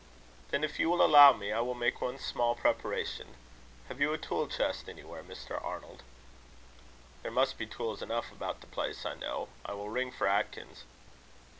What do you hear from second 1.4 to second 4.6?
I will make one small preparation. Have you a tool